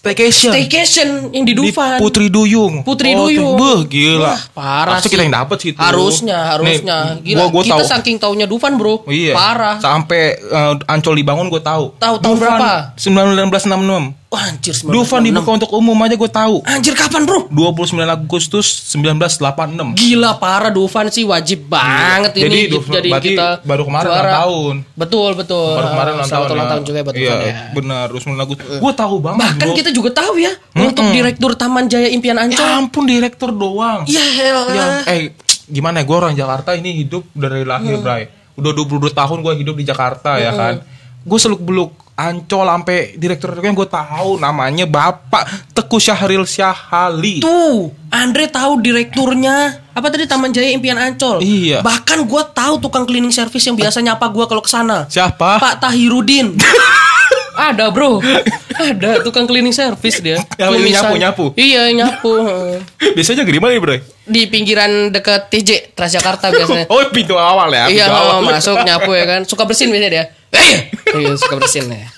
Staycation 0.00 0.48
staycation 0.48 1.08
yang 1.28 1.44
di 1.44 1.52
Di 1.52 1.60
Dufan. 1.60 2.00
Putri 2.00 2.32
Duyung 2.32 2.80
Putri 2.80 3.12
Oh, 3.12 3.28
Duyung. 3.28 3.60
Beuh, 3.60 3.84
gila 3.84 4.32
Wah, 4.32 4.40
parah 4.50 4.96
Harusnya 4.96 5.04
sih. 5.04 5.12
kita 5.12 5.22
yang 5.22 5.34
dapet 5.36 5.56
sih 5.60 5.68
itu. 5.70 5.78
Harusnya, 5.78 6.38
harusnya. 6.48 6.98
Nih, 7.20 7.36
Gila, 7.36 7.40
gua, 7.44 7.48
gua 7.52 7.62
kita 7.68 7.84
tahu. 7.84 7.92
saking 7.92 8.16
taunya 8.16 8.46
Dufan, 8.48 8.80
Bro. 8.80 9.04
Iya. 9.04 9.36
Parah. 9.36 9.76
Sampai 9.76 10.40
uh, 10.40 10.80
Ancol 10.88 11.20
dibangun 11.20 11.52
gue 11.52 11.60
tahu. 11.60 11.92
Tahu, 12.00 12.16
tahun 12.16 12.36
berapa? 12.40 12.96
1966. 12.96 14.19
Wah, 14.30 14.46
anjir 14.46 14.70
1966. 14.70 14.94
Dufan 14.94 15.20
dibuka 15.20 15.50
untuk 15.52 15.70
umum 15.74 15.98
aja 15.98 16.14
gue 16.14 16.30
tahu. 16.32 16.62
Anjir 16.62 16.94
kapan, 16.94 17.26
Bro? 17.26 17.50
29 17.50 17.98
Agustus 18.06 18.66
1986. 18.88 19.98
Gila 19.98 20.38
parah 20.38 20.70
Dufan 20.70 21.10
sih 21.10 21.26
wajib 21.26 21.66
banget 21.66 22.38
Jadi 22.38 22.46
ini 22.46 22.60
Dufan- 22.70 22.94
jadi 22.94 23.08
berarti 23.10 23.28
kita 23.28 23.46
baru 23.60 23.82
kemarin 23.84 24.06
ulang 24.08 24.30
tahun. 24.38 24.74
Betul 24.94 25.30
betul. 25.34 25.74
Baru 25.74 25.88
kemarin 25.90 26.10
Ah, 26.10 26.16
ulang 26.16 26.28
selamat 26.28 26.38
tahun. 26.40 26.54
ulang 26.54 26.62
ya. 26.62 26.70
tahun 26.70 26.82
juga 26.84 26.98
buat 27.00 27.14
Iya, 27.14 27.26
Dufan 27.26 27.40
ya. 27.42 27.54
benar 27.72 28.06
29 28.08 28.38
Agustus. 28.40 28.78
Gue 28.78 28.92
tahu 28.94 29.16
banget. 29.18 29.38
Bahkan 29.42 29.66
bro. 29.66 29.76
kita 29.76 29.90
juga 29.90 30.10
tahu 30.14 30.34
ya 30.36 30.52
untuk 30.78 31.04
direktur 31.10 31.50
Taman 31.52 31.84
Jaya 31.86 32.08
Impian 32.08 32.36
Ya 32.36 32.42
Ancol. 32.46 32.66
ampun 32.78 33.04
direktur 33.04 33.50
doang. 33.50 34.06
Ya. 34.06 34.22
Ya, 34.70 34.86
eh 35.06 35.34
gimana 35.66 35.98
ya 35.98 36.04
gue 36.04 36.16
orang 36.16 36.34
Jakarta 36.34 36.70
ini 36.72 36.94
hidup 36.96 37.26
dari 37.32 37.62
lahir, 37.62 37.98
Bray. 37.98 38.30
Udah 38.54 38.70
22 38.70 39.10
tahun 39.10 39.42
gue 39.42 39.54
hidup 39.58 39.74
di 39.74 39.82
Jakarta 39.82 40.38
ya 40.38 40.52
kan. 40.52 40.74
Gue 41.20 41.36
seluk 41.36 41.58
beluk 41.58 41.90
Ancol 42.16 42.68
sampai 42.68 43.16
direktur 43.16 43.56
yang 43.58 43.72
gue 43.72 43.88
tahu 43.88 44.36
namanya 44.36 44.84
Bapak 44.84 45.72
Teguh 45.72 46.02
Syahril 46.02 46.44
Syahali. 46.44 47.40
Tuh, 47.40 47.94
Andre 48.12 48.50
tahu 48.50 48.80
direkturnya 48.82 49.80
apa 49.94 50.06
tadi 50.08 50.28
Taman 50.28 50.52
Jaya 50.52 50.72
Impian 50.72 50.96
Ancol. 50.96 51.40
Iya. 51.40 51.80
Bahkan 51.80 52.28
gue 52.28 52.42
tahu 52.52 52.74
tukang 52.80 53.04
cleaning 53.08 53.32
service 53.32 53.64
yang 53.64 53.76
biasa 53.76 54.04
nyapa 54.04 54.28
gue 54.28 54.44
kalau 54.48 54.62
ke 54.64 54.70
sana. 54.70 55.08
Siapa? 55.08 55.60
Pak 55.60 55.84
Tahirudin. 55.84 56.56
Ada 57.60 57.92
bro, 57.92 58.24
ada 58.72 59.20
tukang 59.20 59.44
cleaning 59.44 59.70
service 59.70 60.16
dia. 60.18 60.40
Yang 60.56 60.70
ini 60.70 60.78
Kumisan. 60.80 60.96
nyapu-nyapu? 61.04 61.44
Iya 61.54 61.82
nyapu. 61.92 62.32
Biasanya 63.16 63.44
di 63.44 63.60
mana 63.60 63.76
Bray? 63.76 64.00
Di 64.22 64.46
pinggiran 64.46 64.90
dekat 65.10 65.46
TJ 65.48 65.92
Transjakarta 65.92 66.48
biasanya. 66.48 66.88
Oh, 66.92 67.04
pintu 67.08 67.34
awal 67.34 67.68
ya. 67.68 67.84
Iya, 67.86 68.04
awal. 68.08 68.40
masuk 68.42 68.80
nyapu 68.80 69.12
ya 69.12 69.24
kan. 69.26 69.40
Suka 69.44 69.62
bersin 69.62 69.88
biasanya 69.88 70.08
dia. 70.10 70.24
Eh, 70.50 70.88
iya 71.20 71.36
suka 71.36 71.54
bersin 71.54 71.84
ya. 71.86 72.08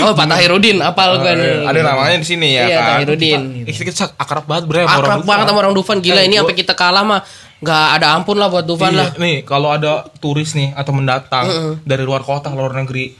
Oh, 0.00 0.10
Pak 0.10 0.26
Tahirudin, 0.26 0.80
apal 0.80 1.20
kan. 1.20 1.36
Eh, 1.36 1.62
Ada 1.62 1.80
namanya 1.84 2.16
di 2.16 2.26
sini 2.26 2.48
ya 2.50 2.64
Iya, 2.64 2.76
kan. 2.76 2.88
Tahirudin. 2.98 3.40
Kita, 3.62 3.82
kita 3.84 4.04
akrab 4.16 4.44
banget 4.44 4.64
bre 4.64 4.80
sama 4.80 4.88
orang 4.88 4.98
Akrab 4.98 5.14
Dufan. 5.14 5.28
banget 5.28 5.46
sama 5.46 5.58
orang 5.60 5.74
Dufan 5.74 5.96
gila 6.00 6.18
Eh, 6.18 6.24
ini 6.24 6.34
gua- 6.34 6.40
sampai 6.42 6.56
kita 6.56 6.74
kalah 6.74 7.04
mah 7.04 7.20
nggak 7.56 7.86
ada 7.94 8.06
ampun 8.12 8.34
lah 8.34 8.48
buat 8.48 8.64
Dufan 8.64 8.90
Iya, 8.90 8.98
lah. 8.98 9.08
Nih, 9.14 9.36
kalau 9.42 9.70
ada 9.70 9.92
turis 10.18 10.52
nih 10.52 10.72
atau 10.72 10.90
mendatang 10.90 11.46
dari 11.80 12.02
luar 12.02 12.20
kota, 12.20 12.48
luar 12.50 12.74
negeri, 12.74 13.12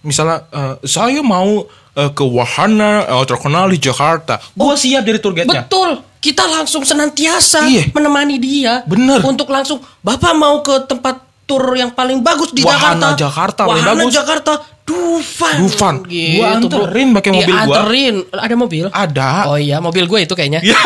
misalnya 0.00 0.46
eh, 0.50 0.74
saya 0.84 1.20
mau 1.20 1.64
eh, 1.94 2.10
ke 2.12 2.24
wahana 2.24 3.04
eh, 3.04 3.24
terkenal 3.26 3.66
di 3.68 3.78
Jakarta. 3.78 4.38
Gua 4.54 4.74
siap 4.74 5.02
jadi 5.02 5.18
tour 5.18 5.34
guide-nya. 5.34 5.66
Betul. 5.66 6.02
Kita 6.18 6.50
langsung 6.50 6.82
senantiasa 6.82 7.62
Iya. 7.62 7.94
menemani 7.94 8.42
dia. 8.42 8.82
Bener. 8.82 9.22
Untuk 9.22 9.46
langsung, 9.48 9.78
Bapak 10.02 10.34
mau 10.34 10.58
ke 10.60 10.82
tempat 10.84 11.22
tur 11.46 11.62
yang 11.72 11.94
paling 11.94 12.20
bagus 12.20 12.52
di 12.52 12.60
Wahana 12.60 13.14
Jakarta. 13.14 13.62
Jakarta, 13.62 13.62
Wahana 13.64 13.92
bagus. 13.96 14.12
Jakarta. 14.12 14.52
Dufan. 14.88 15.54
Dufan. 15.60 15.94
Gitu, 16.08 16.40
Gua 16.40 16.56
anterin 16.56 17.08
pakai 17.12 17.30
mobil 17.30 17.54
gua. 17.54 17.60
Dianterin. 17.60 18.14
Ada 18.32 18.54
mobil? 18.56 18.84
Ada. 18.88 19.30
Oh 19.46 19.58
iya, 19.60 19.76
mobil 19.78 20.04
gue 20.08 20.18
itu 20.24 20.32
kayaknya. 20.32 20.64
Iya. 20.64 20.76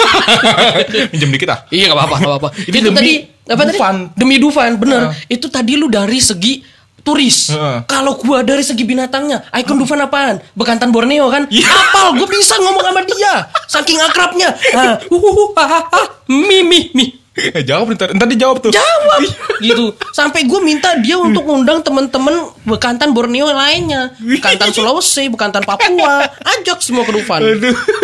Minjem 1.14 1.30
dikit 1.32 1.48
ah. 1.50 1.58
Iya 1.70 1.90
gak 1.90 1.96
apa-apa, 1.98 2.14
gak 2.18 2.30
apa-apa. 2.34 2.48
Itu 2.66 2.78
demi 2.82 2.98
tadi 2.98 3.12
apa 3.46 3.62
tadi? 3.62 3.78
Dufan. 3.78 3.96
Demi 4.18 4.36
Dufan, 4.42 4.70
bener. 4.74 5.00
Heeh. 5.10 5.38
Itu 5.38 5.46
tadi 5.48 5.78
lu 5.78 5.86
dari 5.86 6.18
segi 6.18 6.62
turis. 7.02 7.52
Heeh. 7.52 7.84
Kalau 7.86 8.18
gua 8.18 8.46
dari 8.46 8.62
segi 8.62 8.86
binatangnya, 8.86 9.46
ikon 9.52 9.78
Dufan 9.78 10.02
apaan? 10.02 10.38
Bekantan 10.54 10.94
Borneo 10.94 11.28
kan? 11.28 11.46
Iya. 11.50 11.68
Apal, 11.68 12.18
gua 12.18 12.28
bisa 12.30 12.56
ngomong 12.58 12.82
sama 12.82 13.02
dia. 13.04 13.34
Saking 13.68 13.98
akrabnya. 14.00 14.50
Ah, 14.74 14.96
uhuhu, 15.10 15.54
ha, 15.58 15.64
ha, 15.66 15.80
ha, 15.90 16.02
mi 16.30 16.62
mi 16.62 16.90
mi. 16.94 17.06
Eh, 17.32 17.64
jawab 17.64 17.96
ntar, 17.96 18.12
ntar 18.12 18.28
dia 18.28 18.44
jawab 18.44 18.60
tuh. 18.60 18.68
Jawab 18.76 19.24
gitu. 19.64 19.96
Sampai 20.12 20.44
gue 20.44 20.60
minta 20.60 20.92
dia 21.00 21.16
untuk 21.16 21.48
ngundang 21.48 21.80
temen-temen 21.80 22.52
bekantan 22.68 23.16
Borneo 23.16 23.48
lainnya. 23.48 24.12
Bekantan 24.20 24.68
Sulawesi, 24.68 25.32
bekantan 25.32 25.64
Papua. 25.64 26.28
Ajak 26.44 26.84
semua 26.84 27.08
ke 27.08 27.12
Dufan. 27.16 27.40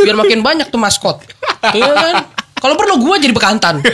Biar 0.01 0.17
makin 0.17 0.41
banyak 0.41 0.73
tuh 0.73 0.81
maskot. 0.81 1.21
Iya 1.77 1.93
kan? 1.93 2.15
Kalau 2.59 2.75
perlu 2.75 2.95
gue 2.99 3.15
jadi 3.19 3.35
bekantan. 3.35 3.81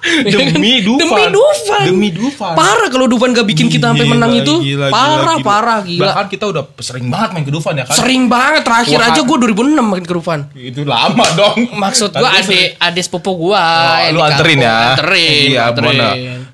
Demi 0.00 0.80
Dufan. 0.82 0.98
Demi 0.98 1.24
Dufan. 1.30 1.84
Demi 1.86 2.08
Dufan. 2.10 2.54
Parah 2.56 2.88
kalau 2.88 3.06
Dufan 3.06 3.30
gak 3.30 3.46
bikin 3.46 3.68
kita 3.68 3.92
sampai 3.92 4.08
Gila, 4.08 4.12
menang 4.16 4.32
itu. 4.34 4.54
gila, 4.58 4.88
parah, 4.88 5.36
gila. 5.36 5.44
parah, 5.44 5.78
gila. 5.84 6.02
Bahkan 6.08 6.26
kita 6.26 6.44
udah 6.50 6.62
sering 6.80 7.06
banget 7.06 7.28
main 7.36 7.44
ke 7.44 7.52
Dufan 7.52 7.74
ya 7.76 7.84
kan. 7.84 7.94
Sering 7.94 8.22
banget. 8.26 8.62
Terakhir 8.64 8.98
Wah. 8.98 9.08
aja 9.12 9.20
gue 9.22 9.36
2006 9.36 9.76
makin 9.84 10.04
ke 10.04 10.14
Dufan. 10.16 10.40
Itu 10.56 10.82
lama 10.82 11.26
dong. 11.36 11.58
Maksud 11.76 12.10
gue 12.10 12.18
gua 12.18 12.30
ade, 12.32 12.42
sering- 12.48 12.74
ade 12.80 13.00
sepupu 13.00 13.30
gue. 13.38 13.60
Oh, 13.60 13.98
lu 14.10 14.20
anterin 14.24 14.58
ya. 14.58 14.96
Anterin. 14.96 15.46
Iya, 15.52 15.60
anterin. 15.70 15.96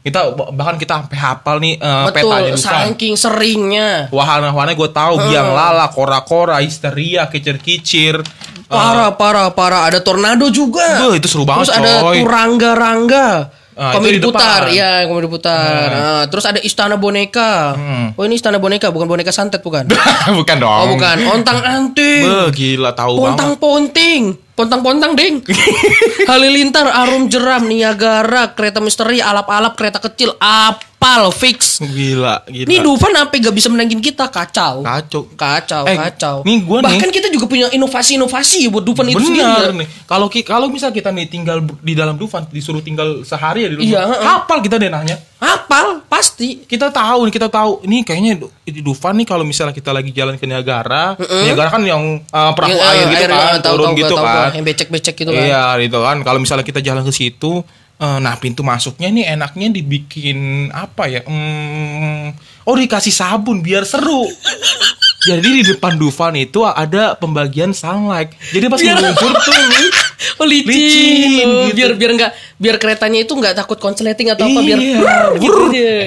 Kita 0.03 0.21
bahkan 0.55 0.77
kita 0.77 0.93
sampai 1.03 1.19
hafal 1.19 1.57
nih 1.59 1.75
petanya 1.79 2.11
Betul, 2.11 2.55
Dufan. 2.55 2.83
saking 2.93 3.15
seringnya. 3.15 3.89
Wahana-wahana 4.11 4.75
gue 4.75 4.91
tahu 4.91 5.15
biang 5.31 5.51
lala, 5.51 5.87
kora-kora, 5.91 6.61
histeria, 6.61 7.27
kicir-kicir. 7.27 8.21
Parah, 8.67 9.15
parah, 9.15 9.49
parah. 9.51 9.87
Ada 9.87 10.03
tornado 10.03 10.51
juga. 10.51 10.99
Duh, 10.99 11.15
itu 11.15 11.27
seru 11.27 11.43
banget, 11.43 11.71
Terus 11.71 11.79
ada 11.79 11.93
coy. 12.03 12.19
turangga-rangga. 12.21 13.29
Ah, 13.77 13.93
komedi 13.93 14.17
putar, 14.17 14.73
iya 14.73 15.05
komedi 15.05 15.29
putar. 15.29 15.93
Nah, 15.93 16.25
terus 16.33 16.49
ada 16.49 16.57
istana 16.65 16.97
boneka. 16.97 17.77
Hmm. 17.77 18.07
Oh 18.17 18.25
ini 18.25 18.41
istana 18.41 18.57
boneka, 18.57 18.89
bukan 18.89 19.05
boneka 19.05 19.29
santet 19.29 19.61
bukan? 19.61 19.85
bukan 20.41 20.57
dong. 20.57 20.73
oh 20.73 20.87
bukan, 20.97 21.17
ontang 21.29 21.61
anting. 21.61 22.25
Beh, 22.25 22.49
gila 22.57 22.97
tahu 22.97 23.21
Pontang 23.21 23.53
banget. 23.53 23.61
ponting, 23.61 24.23
pontang 24.57 24.81
pontang 24.81 25.13
ding. 25.13 25.45
Halilintar, 26.31 26.89
arum 26.89 27.29
jeram, 27.29 27.69
niagara, 27.69 28.57
kereta 28.57 28.81
misteri, 28.81 29.21
alap-alap, 29.21 29.77
kereta 29.77 30.01
kecil, 30.01 30.41
apal, 30.97 31.29
fix. 31.31 31.79
Gila, 31.79 32.43
gila. 32.49 32.67
Nih 32.67 32.81
Dufan 32.81 33.13
sampai 33.13 33.37
gak 33.39 33.55
bisa 33.55 33.69
menangin 33.69 34.01
kita, 34.01 34.27
kacau. 34.27 34.81
kacau. 34.81 35.23
Kacau, 35.37 35.83
Eh, 35.85 35.95
kacau. 35.95 36.37
nih 36.43 36.57
gua 36.65 36.81
nih- 36.83 36.97
Bahkan 36.97 37.11
kita 37.13 37.29
juga 37.29 37.47
punya 37.47 37.69
inovasi-inovasi 37.71 38.67
buat 38.73 38.83
Dufan 38.83 39.13
itu 39.13 39.21
sendiri. 39.21 39.45
Benar 39.45 39.71
ya. 39.71 39.81
nih. 39.85 39.89
Kalau 40.09 40.27
kalau 40.33 40.67
misal 40.67 40.91
kita 40.91 41.13
nih 41.13 41.29
tinggal 41.29 41.63
di 41.63 41.93
dalam 41.93 42.17
Dufan 42.17 42.49
disuruh 42.49 42.81
tinggal 42.81 43.23
sehari 43.23 43.65
ya 43.65 43.69
di 43.71 43.87
Iya, 43.87 44.03
Dufan. 44.03 44.11
heeh. 44.11 44.25
Hafal 44.27 44.59
kita 44.65 44.77
deh 44.81 44.89
nanya. 44.91 45.17
Hafal, 45.37 46.01
pasti. 46.09 46.65
Kita 46.65 46.89
tahu 46.89 47.29
nih, 47.29 47.33
kita 47.37 47.49
tahu. 47.53 47.85
Ini 47.85 47.97
kayaknya 48.03 48.33
di 48.65 48.81
Dufan 48.81 49.21
nih 49.21 49.29
kalau 49.29 49.45
misalnya 49.45 49.77
kita 49.77 49.93
lagi 49.93 50.11
jalan 50.11 50.41
ke 50.41 50.49
Niagara, 50.49 51.15
Niagara 51.21 51.69
kan 51.71 51.85
yang 51.85 52.25
uh, 52.33 52.51
perahu 52.57 52.73
Yang, 52.73 52.83
air 52.89 52.97
eh, 52.97 53.13
gitu 53.13 53.25
kan, 53.29 53.31
eh, 53.31 53.61
tahu, 53.61 53.73
turun 53.77 53.87
tahu, 53.87 54.01
gitu 54.01 54.15
tahu, 54.17 54.25
kan. 54.27 54.49
Yang 54.57 54.65
becek-becek 54.65 55.15
gitu 55.15 55.31
kan. 55.31 55.45
Iya, 55.45 55.65
gitu 55.85 55.99
kan. 56.01 56.17
Kalau 56.25 56.39
misalnya 56.41 56.65
kita 56.65 56.81
jalan 56.81 57.05
ke 57.05 57.13
situ, 57.13 57.63
eh, 57.97 58.19
nah 58.19 58.37
pintu 58.37 58.61
masuknya 58.61 59.09
nih 59.09 59.25
enaknya 59.31 59.69
dibikin 59.71 60.39
apa 60.71 61.07
ya? 61.07 61.21
Hmm, 61.23 62.33
oh 62.63 62.75
dikasih 62.75 63.11
sabun 63.11 63.61
biar 63.61 63.83
seru. 63.83 64.29
Jadi 65.27 65.49
di 65.51 65.63
depan 65.67 65.97
Dufan 65.97 66.37
itu 66.37 66.63
ada 66.63 67.13
pembagian 67.13 67.73
sunlight. 67.73 68.31
Jadi 68.47 68.65
pas 68.67 68.79
Biar- 68.79 68.95
meluncur 68.97 69.33
tuh 69.37 69.55
Oh 70.37 70.45
licin, 70.45 70.69
Licin, 70.69 71.49
oh, 71.49 71.65
gitu. 71.67 71.75
biar 71.75 71.91
biar 71.97 72.11
nggak 72.13 72.33
biar 72.57 72.77
keretanya 72.77 73.25
itu 73.25 73.33
nggak 73.33 73.57
takut 73.57 73.81
konsleting 73.81 74.29
atau 74.29 74.45
apa 74.45 74.61
biar 74.61 74.77
Iya, 74.77 74.99
brrr, 75.01 75.29
gitu 75.41 75.63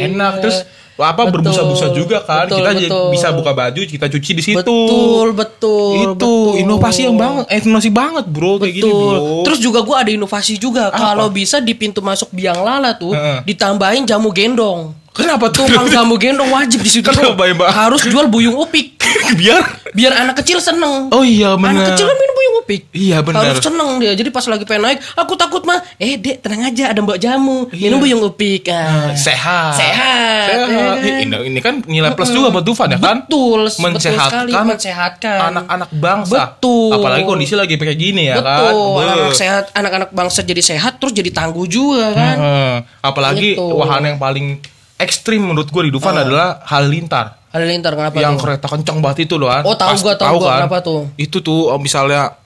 enak 0.06 0.34
Iya. 0.38 0.42
terus 0.42 0.58
apa 1.02 1.24
Betul, 1.24 1.34
berbusa-busa 1.40 1.88
juga 1.92 2.20
kan 2.22 2.44
betul, 2.44 2.60
kita 2.60 2.72
betul. 2.76 3.08
bisa 3.10 3.28
buka 3.32 3.52
baju 3.52 3.80
kita 3.82 4.06
cuci 4.06 4.32
di 4.34 4.44
situ 4.44 4.60
Betul, 4.60 5.28
betul, 5.32 5.94
itu 5.96 6.12
betul. 6.12 6.60
inovasi 6.60 7.02
yang 7.04 7.16
banget 7.16 7.46
eh, 7.48 7.60
inovasi 7.60 7.90
banget 7.90 8.26
bro 8.26 8.56
kayak 8.58 8.74
gini 8.74 8.84
Betul. 8.86 9.00
bro 9.00 9.24
Terus 9.42 9.60
juga 9.60 9.80
gua 9.82 9.98
ada 10.00 10.12
inovasi 10.12 10.54
juga. 10.56 10.90
Kalau 10.90 11.28
bisa 11.28 11.58
di 11.58 11.72
pintu 11.72 12.00
masuk 12.00 12.30
biang 12.30 12.60
lala 12.60 12.94
tuh 12.94 13.12
Heeh. 13.12 13.42
ditambahin 13.46 14.04
jamu 14.04 14.30
gendong. 14.30 14.92
kenapa 15.10 15.50
tuh 15.50 15.66
Tukang 15.66 15.88
jamu 15.88 16.16
gendong 16.16 16.48
wajib 16.48 16.80
di 16.80 16.90
situ. 16.90 17.04
Kenapa? 17.04 17.44
Harus 17.68 18.04
jual 18.04 18.28
buyung 18.28 18.56
upik. 18.56 18.96
biar 19.40 19.60
Biar 19.90 20.14
anak 20.18 20.38
kecil 20.38 20.60
seneng. 20.60 21.10
oh 21.10 21.24
iya 21.24 21.56
benar 21.56 21.82
Anak 21.82 21.86
kecil 21.92 22.06
kan 22.06 22.16
minum 22.16 22.36
upik. 22.60 22.82
Iya, 22.90 23.20
benar. 23.20 23.46
Harus 23.46 23.60
seneng 23.60 23.98
dia. 23.98 24.12
Jadi 24.12 24.30
pas 24.30 24.44
lagi 24.44 24.64
pengen 24.64 24.84
naik, 24.86 25.00
aku 25.14 25.34
takut 25.34 25.62
mah. 25.62 25.80
Eh 25.96 26.16
dek 26.16 26.40
tenang 26.40 26.68
aja 26.68 26.90
ada 26.90 27.00
mbak 27.00 27.18
jamu. 27.18 27.68
Iya. 27.70 27.88
Minum 27.88 28.00
buyung 28.00 28.22
upik. 28.22 28.68
Ah. 28.68 29.12
sehat 29.12 29.74
Sehat, 29.74 30.46
ya 30.46 30.56
sehat 30.60 30.68
kan? 30.68 30.98
ini, 31.02 31.36
ini 31.48 31.60
kan 31.60 31.82
nilai 31.84 32.12
plus 32.12 32.30
juga 32.30 32.50
buat 32.50 32.62
Dufan 32.62 32.88
ya 32.88 32.98
kan 32.98 33.24
Betul, 33.24 33.66
betul 33.66 33.82
mensehatkan 33.84 34.46
sekali, 34.46 34.52
mensehatkan. 34.54 35.38
anak-anak 35.50 35.90
bangsa 35.92 36.38
Betul. 36.52 36.92
apalagi 36.92 37.24
kondisi 37.24 37.54
lagi 37.54 37.76
kayak 37.76 37.96
gini 37.96 38.28
ya 38.28 38.38
kan 38.38 38.60
Betul, 38.66 39.02
anak 39.02 39.34
sehat, 39.34 39.64
anak-anak 39.72 40.10
bangsa 40.12 40.40
jadi 40.42 40.62
sehat 40.62 40.98
terus 40.98 41.12
jadi 41.12 41.30
tangguh 41.30 41.66
juga 41.66 42.12
kan. 42.12 42.36
Heeh. 42.38 42.74
apalagi 43.02 43.50
Gitu. 43.52 43.66
wahana 43.66 44.06
yang 44.08 44.20
paling 44.20 44.60
ekstrim 44.96 45.42
menurut 45.42 45.68
gue 45.68 45.84
di 45.84 45.92
Dufan 45.92 46.14
adalah 46.14 46.60
Halilintar 46.64 47.40
Halilintar 47.50 47.94
kenapa 47.94 48.14
yang 48.16 48.36
tuh? 48.36 48.46
kereta 48.46 48.68
kencang 48.68 48.98
banget 49.00 49.26
itu 49.26 49.34
loh 49.34 49.50
kan. 49.50 49.64
Oh, 49.64 49.74
tahu 49.74 49.98
gua, 50.00 50.14
tahu 50.14 50.38
gua. 50.38 50.48
kan? 50.48 50.60
Kenapa 50.62 50.78
tuh? 50.80 51.02
Itu 51.18 51.42
tuh 51.42 51.74
oh, 51.74 51.82
misalnya 51.82 52.38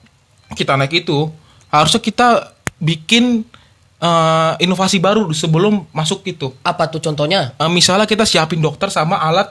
kita 0.54 0.74
naik 0.74 1.04
itu 1.04 1.28
harusnya 1.68 1.98
kita 1.98 2.54
bikin 2.78 3.42
eh, 3.96 4.52
inovasi 4.60 4.98
baru 4.98 5.32
sebelum 5.32 5.88
masuk 5.88 6.22
itu. 6.24 6.52
Apa 6.60 6.86
tuh 6.86 7.00
contohnya? 7.00 7.56
Eh, 7.56 7.68
misalnya 7.68 8.04
kita 8.04 8.22
siapin 8.22 8.60
dokter 8.60 8.88
sama 8.88 9.16
alat 9.16 9.48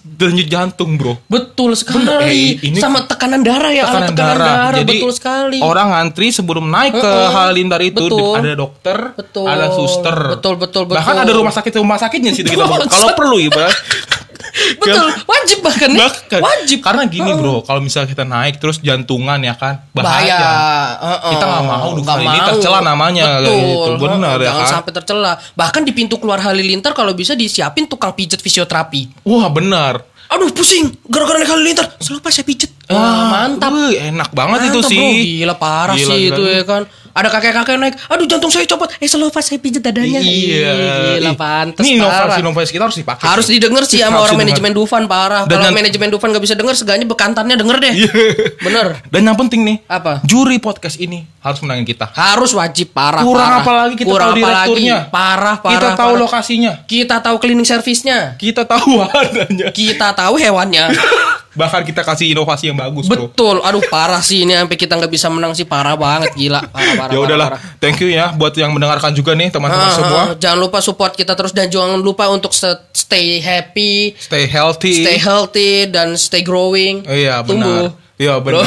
denyut 0.00 0.48
jantung, 0.48 0.96
Bro. 0.96 1.20
Betul 1.26 1.76
sekali. 1.76 2.06
Bener, 2.06 2.20
eh, 2.24 2.56
ini- 2.62 2.80
Sama 2.80 3.04
tekanan 3.04 3.44
darah 3.44 3.68
ya, 3.68 3.84
alat 3.84 4.14
tekanan 4.14 4.16
darah. 4.16 4.72
Jadi 4.78 4.96
betul 4.96 5.12
sekali. 5.12 5.58
orang 5.60 5.90
ngantri 5.90 6.32
sebelum 6.32 6.64
naik 6.64 6.94
ke 6.94 7.02
Heeh. 7.02 7.28
Halilintar 7.30 7.80
itu 7.82 8.04
Betul. 8.06 8.32
ada 8.38 8.52
dokter, 8.54 8.98
Betul. 9.12 9.44
ada 9.44 9.66
suster. 9.68 10.16
Betul, 10.38 10.54
betul, 10.56 10.82
Bahkan 10.88 11.04
betul. 11.04 11.24
ada 11.26 11.32
rumah 11.34 11.52
sakit 11.52 11.72
rumah 11.76 11.98
sakitnya 11.98 12.32
sih 12.32 12.46
kita 12.46 12.64
kalau 12.94 13.12
perlu 13.12 13.36
ya, 13.42 13.50
Betul, 14.74 15.08
wajib 15.24 15.58
bahkan 15.60 15.88
nih. 15.88 16.00
Bahkan 16.00 16.40
Wajib. 16.40 16.78
Karena 16.80 17.02
gini 17.04 17.26
Heeh. 17.26 17.36
bro, 17.36 17.60
kalau 17.60 17.78
misalnya 17.78 18.08
kita 18.08 18.24
naik 18.24 18.56
terus 18.56 18.78
jantungan 18.78 19.36
ya 19.38 19.52
kan 19.52 19.84
bahaya. 19.90 20.04
bahaya. 20.34 20.38
Heeh. 20.96 21.30
Kita 21.30 21.44
nggak 21.44 21.62
mau 21.64 21.88
Dufan 21.92 22.18
ini 22.18 22.28
mau. 22.34 22.48
tercela 22.48 22.78
namanya 22.80 23.24
Betul. 23.38 23.54
gitu. 23.54 23.90
Benar 24.00 24.18
Heeh, 24.34 24.40
ya 24.40 24.50
Jangan 24.50 24.60
kan? 24.60 24.72
sampai 24.72 24.92
tercela. 24.92 25.32
Bahkan 25.52 25.82
di 25.82 25.92
pintu 25.92 26.14
keluar 26.16 26.38
Halilintar 26.38 26.92
kalau 26.92 27.12
bisa 27.12 27.32
disiapin 27.32 27.84
tukang 27.84 28.12
pijet 28.12 28.38
fisioterapi. 28.38 29.22
Wah 29.22 29.48
benar. 29.48 30.00
Aduh 30.26 30.48
pusing, 30.50 30.88
gara-gara 31.04 31.36
naik 31.36 31.50
Halilintar. 31.50 31.86
Selalu 31.96 32.20
pas 32.20 32.32
saya 32.32 32.42
pijet. 32.42 32.72
Wah, 32.84 32.96
Ah, 32.96 33.24
mantap. 33.30 33.70
wih, 33.70 33.96
enak 34.02 34.28
banget 34.30 34.58
itu 34.66 34.76
Mantap, 34.78 34.90
sih. 34.90 34.98
Bro. 34.98 35.12
Gila 35.14 35.54
parah 35.54 35.94
Gila, 35.94 36.04
sih 36.06 36.20
gila. 36.22 36.32
itu 36.32 36.42
ya 36.44 36.62
kan. 36.64 36.82
Ada 37.14 37.30
kakek-kakek 37.30 37.78
naik, 37.78 37.94
aduh 38.10 38.26
jantung 38.26 38.50
saya 38.50 38.66
copot. 38.66 38.90
Eh 38.98 39.06
selalu 39.06 39.30
pas 39.30 39.46
saya 39.46 39.62
pijet 39.62 39.86
dadanya. 39.86 40.18
Iya. 40.18 41.22
Gila 41.22 41.32
pantes 41.38 41.86
Ini 41.86 42.02
inovasi 42.02 42.42
inovasi 42.42 42.70
kita 42.74 42.84
harus 42.90 42.98
dipakai. 42.98 43.22
Harus 43.22 43.46
didengar 43.46 43.86
sih 43.86 44.02
sama 44.02 44.18
orang 44.18 44.34
manajemen 44.34 44.74
Dufan 44.74 45.06
parah. 45.06 45.46
Kalau 45.46 45.70
manajemen 45.70 46.10
Dufan 46.10 46.34
gak 46.34 46.42
bisa 46.42 46.58
denger, 46.58 46.74
segalanya 46.74 47.06
bekantannya 47.06 47.54
denger 47.54 47.76
deh. 47.78 47.92
Iya. 47.94 48.12
Bener. 48.58 48.86
Dan 49.14 49.30
yang 49.30 49.38
penting 49.38 49.62
nih, 49.62 49.76
Apa? 49.86 50.26
juri 50.26 50.58
podcast 50.58 50.98
ini 50.98 51.22
harus 51.38 51.62
menangin 51.62 51.86
kita. 51.86 52.10
Harus 52.10 52.50
wajib 52.50 52.90
parah. 52.90 53.22
Kurang 53.22 53.46
parah. 53.46 53.62
apa 53.62 53.72
lagi 53.78 53.94
kita 53.94 54.10
Kurang 54.10 54.30
tahu 54.34 54.38
direkturnya. 54.42 54.96
Parah, 55.06 55.56
parah. 55.62 55.72
kita 55.78 55.88
tahu 55.94 56.10
parah. 56.10 56.22
lokasinya. 56.26 56.72
Kita 56.82 57.16
tahu 57.22 57.36
cleaning 57.38 57.68
service-nya. 57.68 58.34
Kita 58.34 58.66
tahu 58.66 58.90
wahananya. 59.06 59.70
Kita 59.70 60.10
tahu 60.18 60.34
hewannya. 60.34 60.90
Bahkan 61.54 61.82
kita 61.84 62.02
kasih 62.02 62.26
inovasi 62.28 62.68
yang 62.68 62.76
bagus, 62.76 63.06
bro. 63.06 63.26
Betul. 63.26 63.58
Aduh 63.60 63.82
parah 63.86 64.18
sih 64.18 64.42
ini 64.42 64.52
sampai 64.52 64.74
kita 64.74 64.94
nggak 64.94 65.08
bisa 65.08 65.26
menang 65.28 65.50
sih 65.52 65.62
parah 65.62 65.94
banget 65.94 66.34
gila. 66.34 66.60
Parah 66.66 66.94
parah. 66.96 67.12
ya 67.12 67.20
udahlah, 67.20 67.48
parah. 67.48 67.60
thank 67.78 67.98
you 67.98 68.08
ya 68.08 68.30
buat 68.30 68.52
yang 68.52 68.70
mendengarkan 68.70 69.10
juga 69.10 69.32
nih 69.32 69.48
teman-teman 69.48 69.84
Ah, 69.84 69.94
semua. 69.94 70.20
ah, 70.20 70.28
jangan 70.34 70.58
lupa 70.58 70.78
support 70.78 71.12
kita 71.12 71.32
terus 71.32 71.50
dan 71.50 71.66
jangan 71.66 71.96
lupa 71.96 72.26
untuk 72.26 72.50
stay 72.50 73.38
happy, 73.38 74.14
Stay 74.16 74.44
healthy. 74.44 74.94
stay 75.00 75.16
healthy 75.16 75.70
dan 75.86 76.14
stay 76.14 76.40
growing. 76.40 77.02
Iya 77.04 77.40
Tumbuh. 77.40 77.94
Iya 78.14 78.38
benar. 78.38 78.62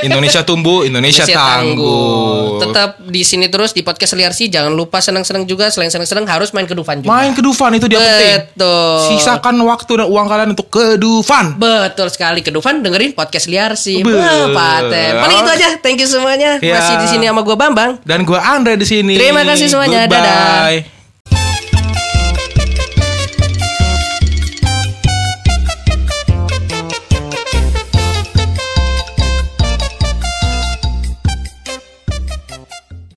Indonesia 0.00 0.40
tumbuh, 0.40 0.88
Indonesia, 0.88 1.28
tangguh. 1.28 2.64
Tetap 2.64 3.04
di 3.04 3.20
sini 3.20 3.52
terus 3.52 3.76
di 3.76 3.84
podcast 3.84 4.16
Liar 4.16 4.32
sih 4.32 4.48
jangan 4.48 4.72
lupa 4.72 5.04
senang-senang 5.04 5.44
juga 5.44 5.68
selain 5.68 5.92
senang-senang 5.92 6.24
harus 6.24 6.48
main 6.56 6.64
ke 6.64 6.72
Dufan 6.72 7.04
juga. 7.04 7.12
Main 7.12 7.36
ke 7.36 7.44
Dufan 7.44 7.76
itu 7.76 7.84
dia 7.92 8.00
penting. 8.00 8.56
Betul. 8.56 8.96
Sisakan 9.12 9.60
waktu 9.68 9.92
dan 10.00 10.08
uang 10.08 10.26
kalian 10.32 10.48
untuk 10.56 10.72
ke 10.72 10.96
Dufan. 10.96 11.60
Betul 11.60 12.08
sekali 12.08 12.40
ke 12.40 12.48
Dufan 12.48 12.80
dengerin 12.80 13.12
podcast 13.12 13.52
Liar 13.52 13.76
sih. 13.76 14.00
Paten. 14.00 15.12
Paling 15.20 15.38
itu 15.44 15.50
aja. 15.60 15.68
Thank 15.84 16.00
you 16.00 16.08
semuanya. 16.08 16.56
Ya. 16.64 16.80
Masih 16.80 16.94
di 17.04 17.08
sini 17.12 17.24
sama 17.28 17.44
gua 17.44 17.60
Bambang. 17.60 18.00
Dan 18.08 18.24
gue 18.24 18.40
Andre 18.40 18.80
di 18.80 18.88
sini. 18.88 19.20
Terima 19.20 19.44
kasih 19.44 19.68
semuanya. 19.68 20.08
Goodbye. 20.08 20.24
Dadah. 20.24 20.99